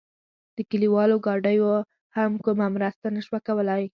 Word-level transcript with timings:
د 0.57 0.57
کلیوالو 0.69 1.17
ګاډیو 1.25 1.71
هم 2.17 2.31
کومه 2.45 2.67
مرسته 2.75 3.05
نه 3.15 3.21
شوه 3.25 3.39
کولای. 3.47 3.83